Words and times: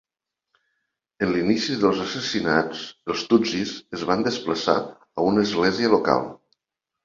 En 1.25 1.33
l'inici 1.35 1.77
dels 1.83 2.01
assassinats 2.07 2.81
els 3.15 3.27
tutsis 3.35 3.77
es 3.99 4.09
van 4.13 4.27
desplaçar 4.31 4.79
a 4.81 5.31
una 5.31 5.49
església 5.51 5.97
local. 5.99 6.31